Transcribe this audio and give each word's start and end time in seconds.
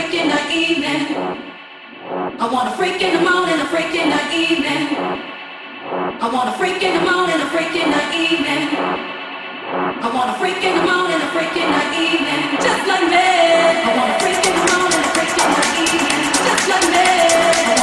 freak 0.00 0.22
in 0.22 0.28
the 0.28 0.42
evening. 0.50 1.16
I 2.40 2.48
want 2.50 2.68
a 2.68 2.76
freak 2.76 3.02
in 3.02 3.12
the 3.12 3.30
morning, 3.30 3.60
a 3.60 3.66
freak 3.66 3.94
in 3.94 4.08
the 4.08 4.22
evening. 4.32 4.96
I 6.24 6.30
want 6.32 6.48
a 6.48 6.52
freak 6.56 6.82
in 6.82 6.94
the 6.94 7.10
morning, 7.10 7.36
a 7.36 7.48
freak 7.52 7.74
in 7.76 7.90
the 7.90 8.04
evening. 8.16 8.64
I 10.00 10.10
want 10.14 10.30
a 10.30 10.38
freak 10.38 10.64
in 10.64 10.74
the 10.78 10.84
morning, 10.88 11.20
a 11.20 11.28
freak 11.36 11.54
in 11.54 11.68
the 11.68 11.84
evening, 12.00 12.42
just 12.64 12.86
like 12.88 13.06
me. 13.12 13.28
I 13.84 13.90
want 13.98 14.10
a 14.10 14.16
freak 14.24 14.40
in 14.40 14.54
the 14.56 14.64
morning, 14.72 15.00
a 15.04 15.10
freak 15.12 15.36
in 15.36 15.50
the 15.52 15.66
evening, 15.84 16.22
just 16.48 16.68
like 16.70 17.76
me. 17.76 17.79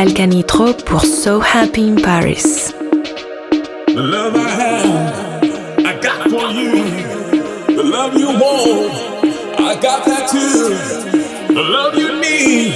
Michael 0.00 0.14
Canitrot 0.14 0.82
pour 0.86 1.04
So 1.04 1.40
Happy 1.40 1.86
in 1.86 1.96
Paris. 1.96 2.72
The 2.72 4.02
love 4.02 4.34
I 4.34 4.48
have, 4.48 5.44
I 5.84 6.00
got 6.00 6.22
for 6.22 6.48
you. 6.56 7.76
The 7.76 7.82
love 7.82 8.16
you 8.16 8.28
want, 8.28 9.60
I 9.60 9.78
got 9.78 10.06
that 10.06 10.26
too. 10.30 11.52
The 11.52 11.62
love 11.62 11.96
you 11.96 12.18
need, 12.18 12.72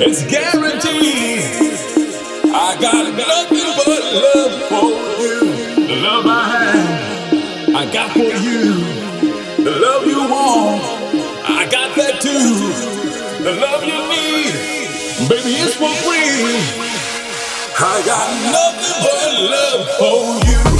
it's 0.00 0.26
guaranteed. 0.26 1.44
I 2.52 2.76
got 2.80 3.14
nothing 3.14 3.70
but 3.86 4.02
love 4.26 4.54
for 4.66 4.90
you. 5.22 5.86
The 5.86 5.96
love 6.02 6.26
I 6.26 6.42
have, 6.50 7.76
I 7.76 7.92
got 7.92 8.10
for 8.10 8.34
you. 8.42 8.74
The 9.62 9.70
love 9.70 10.04
you 10.04 10.18
want, 10.18 10.82
I 11.48 11.68
got 11.70 11.94
that 11.94 12.20
too. 12.20 13.44
The 13.44 13.52
love 13.52 13.84
you 13.84 13.98
need, 14.10 14.75
baby, 15.28 15.50
it's 15.58 15.74
for 15.74 15.92
free. 16.04 16.86
I 17.78 18.02
got 18.06 18.28
nothing 18.52 18.98
but 19.02 19.32
love 19.50 19.88
for 19.98 20.72
you. 20.72 20.75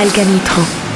Pascal 0.00 0.89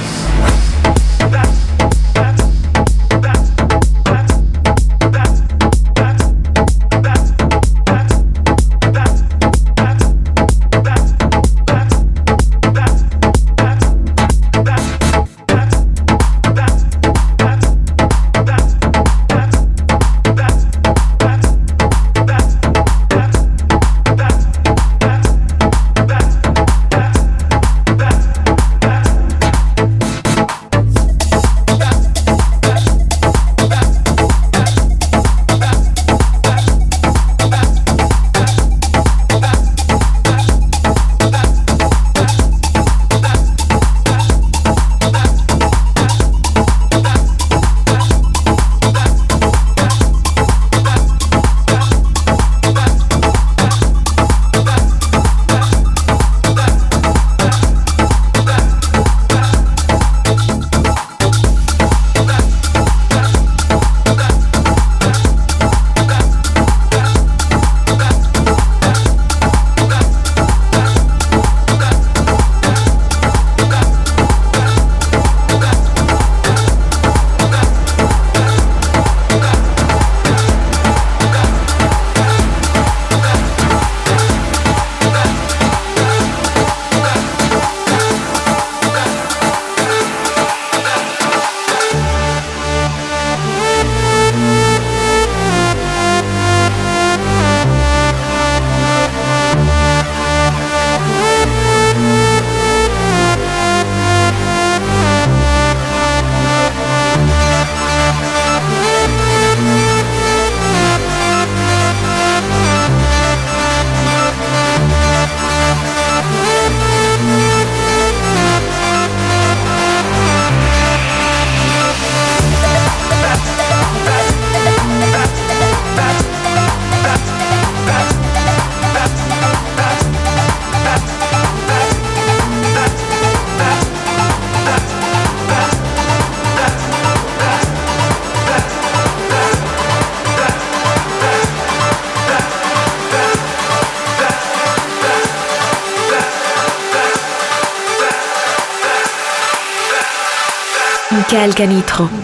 Galganitro. 151.54 152.23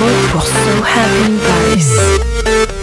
hope 0.00 0.30
for 0.32 0.46
so 0.46 0.82
happy 0.82 1.36
guys. 1.46 2.30
Paris. 2.44 2.79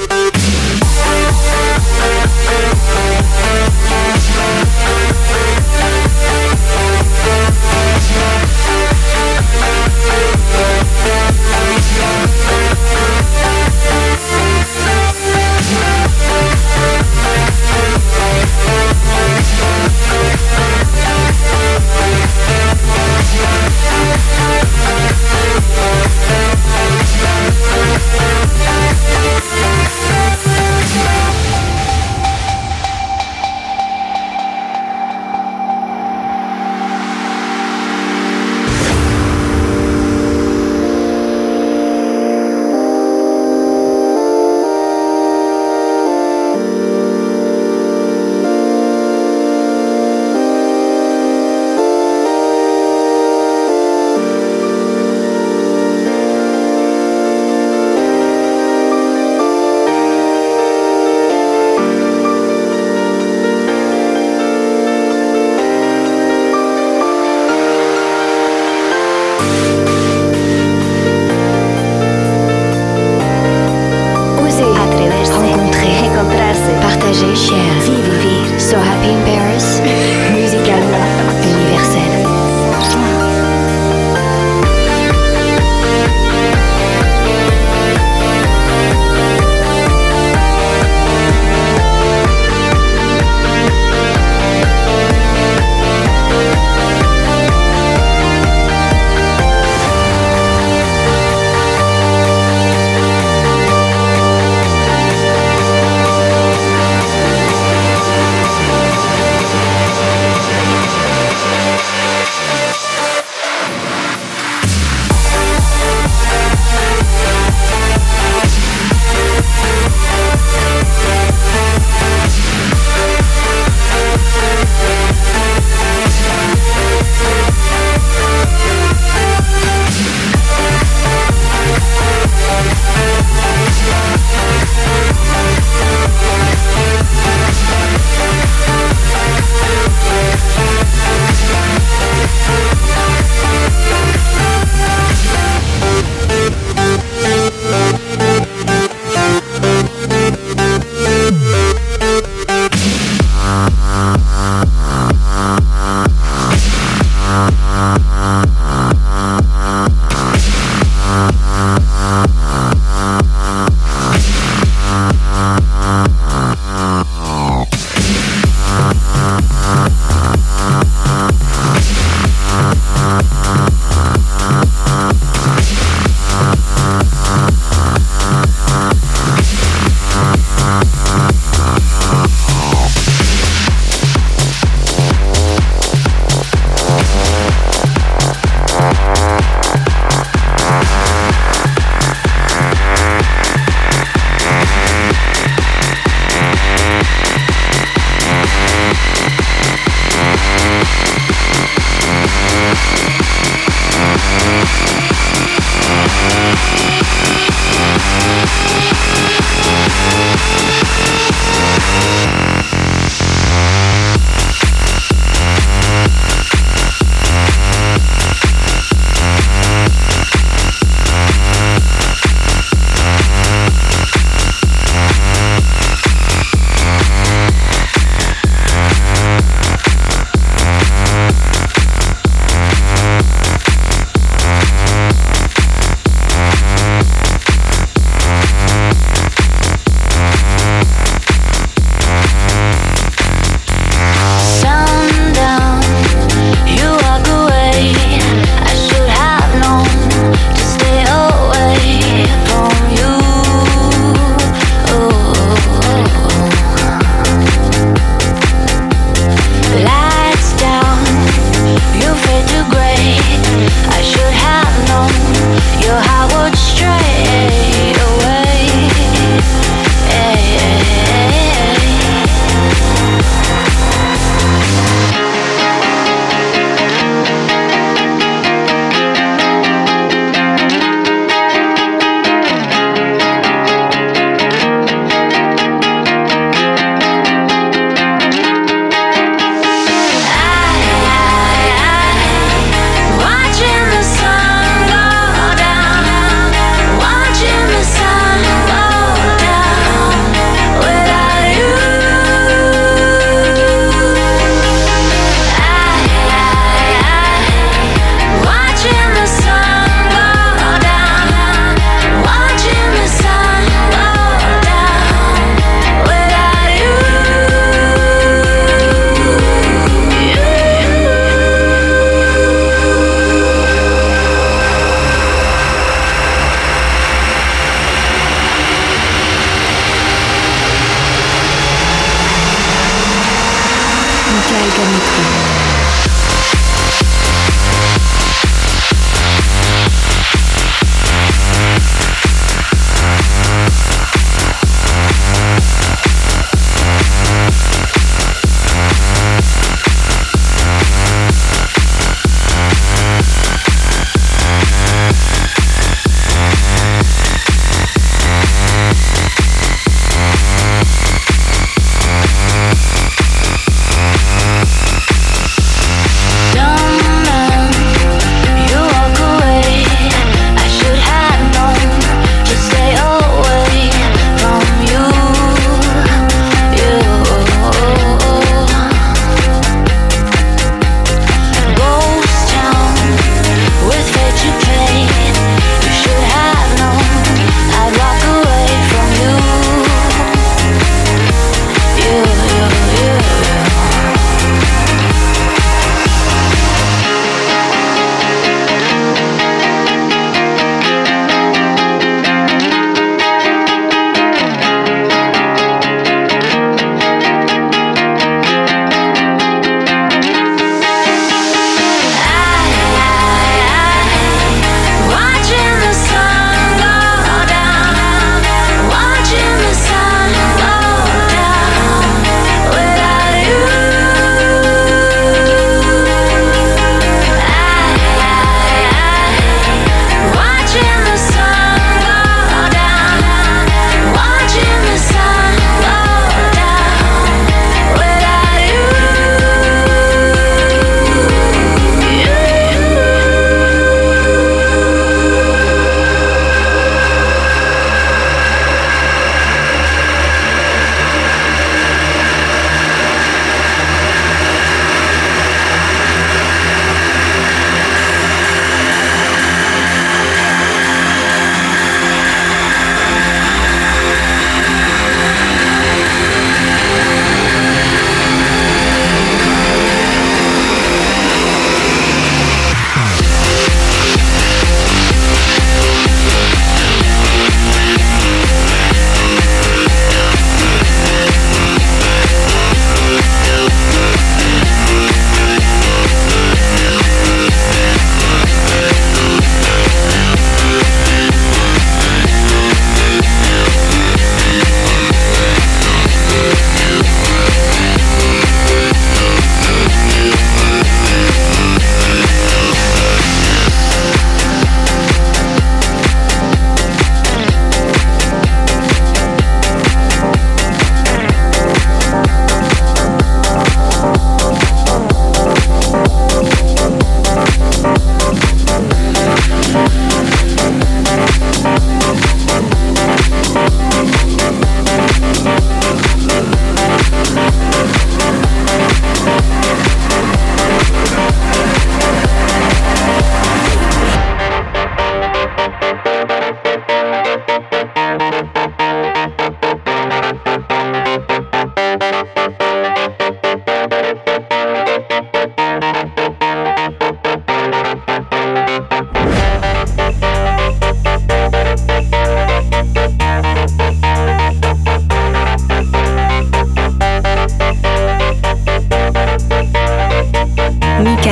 volcaniques 334.67 335.66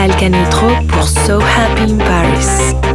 Pascal 0.05 0.19
Canitro 0.19 0.67
pour 0.87 1.07
So 1.07 1.39
Happy 1.39 1.91
in 1.91 1.97
Paris. 1.97 2.94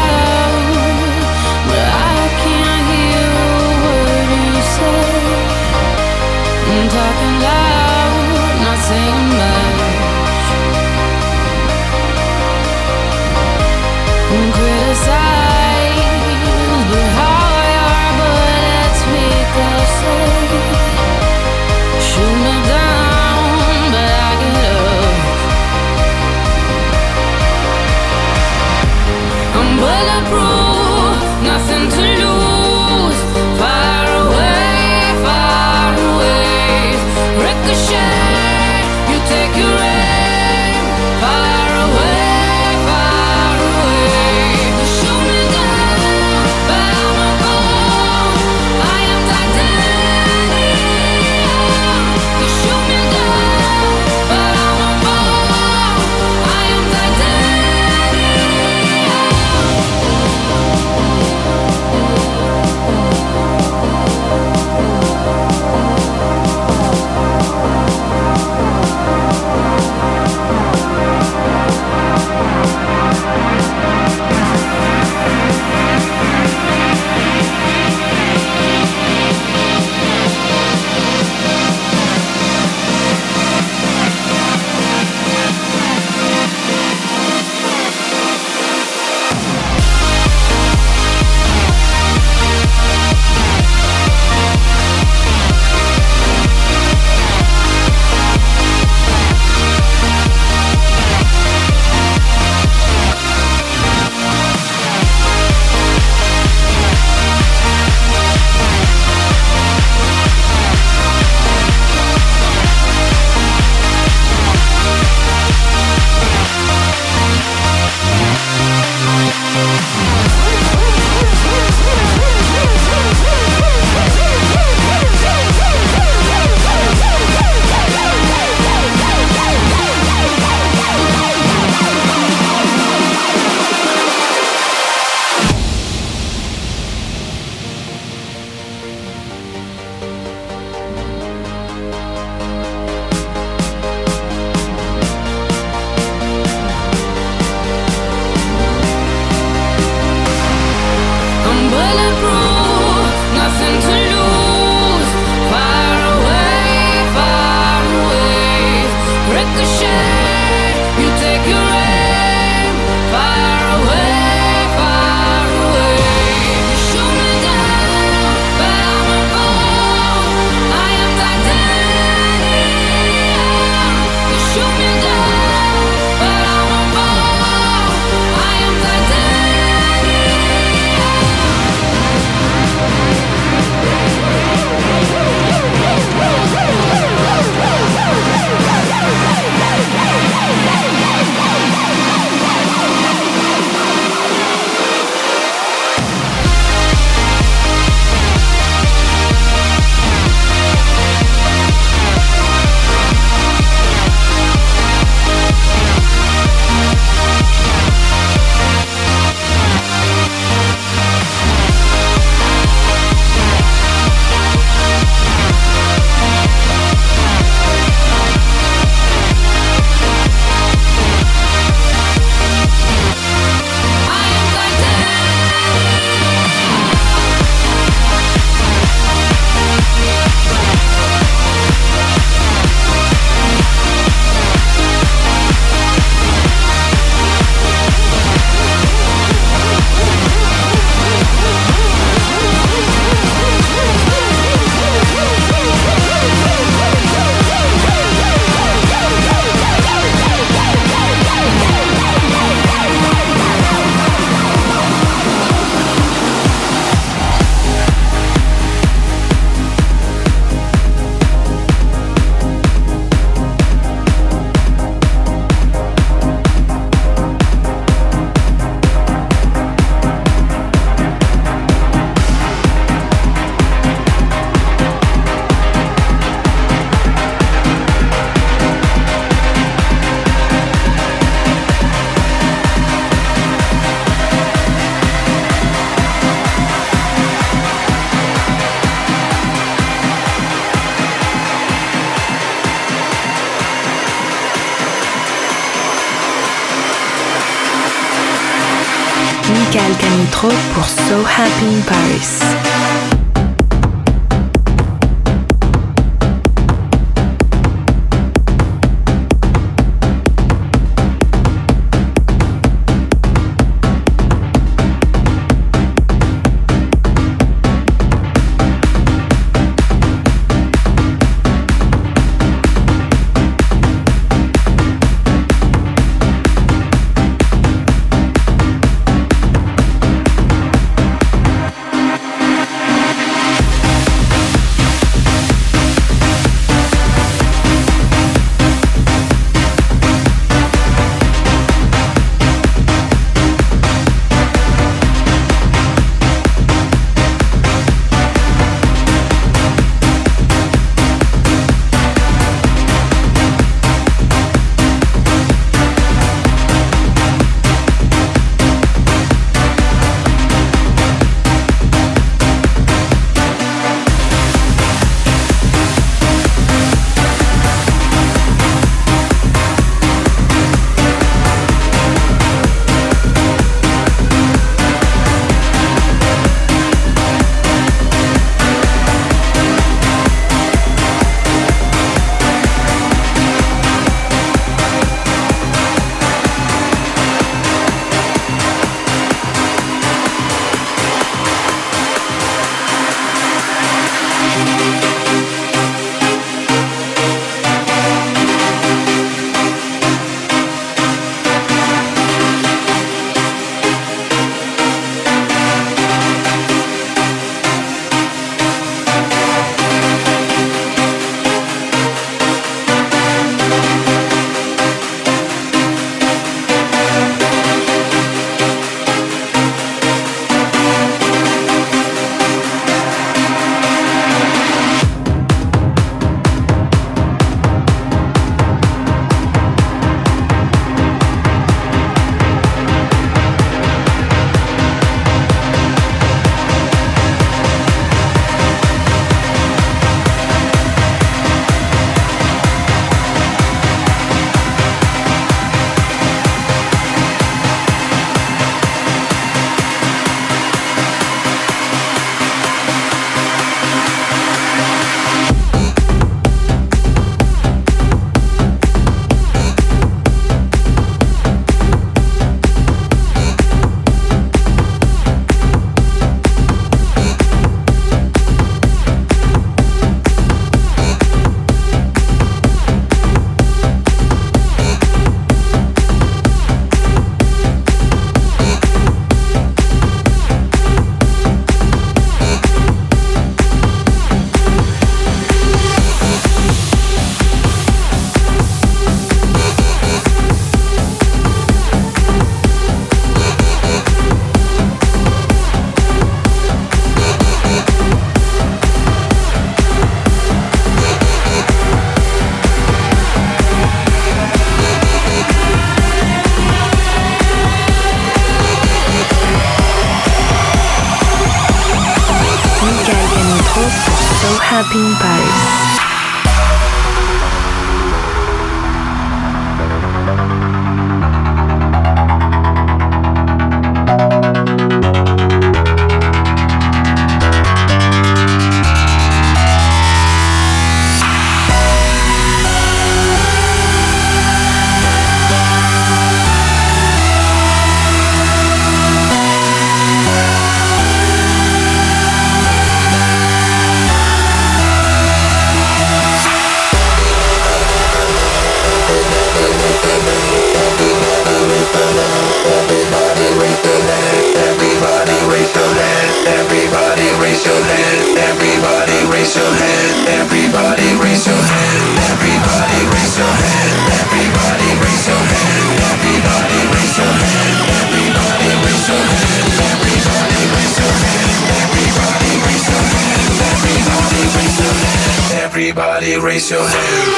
raise 576.39 576.69
your 576.69 576.87
hand. 576.87 577.30